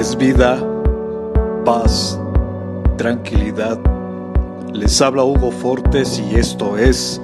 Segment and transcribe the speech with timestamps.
[0.00, 0.58] es vida,
[1.62, 2.18] paz,
[2.96, 3.78] tranquilidad.
[4.72, 7.20] Les habla Hugo Fortes y esto es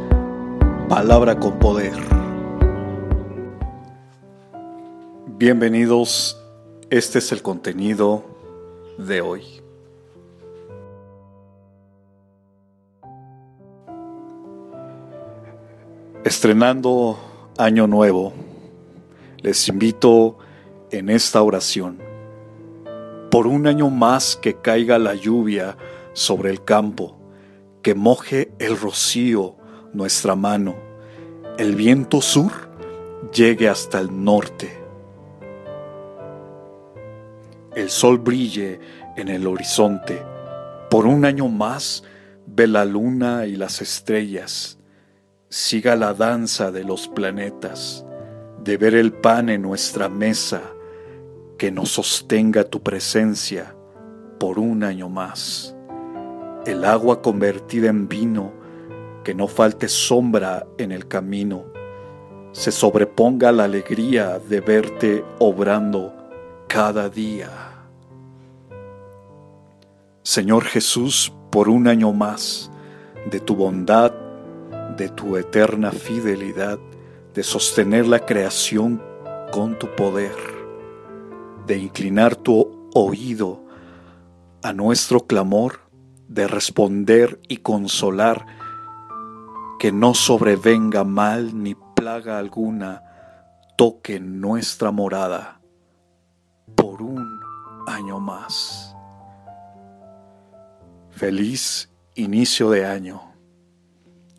[0.86, 1.94] Palabra con Poder.
[5.38, 6.38] Bienvenidos,
[6.90, 8.26] este es el contenido
[8.98, 9.42] de hoy.
[16.24, 17.18] Estrenando
[17.56, 18.34] Año Nuevo,
[19.38, 20.36] les invito
[20.90, 22.05] en esta oración.
[23.30, 25.76] Por un año más que caiga la lluvia
[26.12, 27.18] sobre el campo,
[27.82, 29.56] que moje el rocío
[29.92, 30.76] nuestra mano,
[31.58, 32.52] el viento sur
[33.32, 34.78] llegue hasta el norte.
[37.74, 38.78] El sol brille
[39.16, 40.22] en el horizonte.
[40.88, 42.04] Por un año más
[42.46, 44.78] ve la luna y las estrellas.
[45.48, 48.04] Siga la danza de los planetas,
[48.62, 50.75] de ver el pan en nuestra mesa
[51.58, 53.74] que nos sostenga tu presencia
[54.38, 55.74] por un año más.
[56.66, 58.52] El agua convertida en vino,
[59.24, 61.64] que no falte sombra en el camino,
[62.52, 66.12] se sobreponga la alegría de verte obrando
[66.68, 67.50] cada día.
[70.22, 72.70] Señor Jesús, por un año más,
[73.30, 74.12] de tu bondad,
[74.96, 76.78] de tu eterna fidelidad,
[77.34, 79.02] de sostener la creación
[79.52, 80.55] con tu poder
[81.66, 83.64] de inclinar tu oído
[84.62, 85.80] a nuestro clamor,
[86.28, 88.46] de responder y consolar,
[89.78, 93.02] que no sobrevenga mal ni plaga alguna
[93.76, 95.60] toque nuestra morada
[96.74, 97.40] por un
[97.86, 98.96] año más.
[101.10, 103.34] Feliz inicio de año.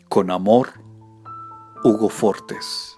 [0.08, 0.70] Con amor,
[1.84, 2.97] Hugo Fortes.